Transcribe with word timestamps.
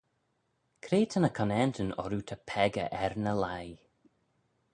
Cre 0.83 0.99
ta 1.11 1.17
ny 1.21 1.31
conaantyn 1.37 1.95
orroo 2.01 2.23
ta 2.27 2.37
peccah 2.49 2.89
er 3.03 3.13
ny 3.23 3.33
leih? 3.41 3.79